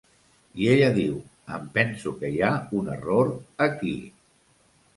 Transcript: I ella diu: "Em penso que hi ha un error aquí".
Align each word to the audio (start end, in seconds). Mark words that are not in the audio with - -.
I 0.61 0.69
ella 0.71 0.87
diu: 0.95 1.19
"Em 1.59 1.67
penso 1.75 2.15
que 2.23 2.33
hi 2.37 2.41
ha 2.47 2.51
un 2.81 2.91
error 2.97 3.33
aquí". 3.69 3.95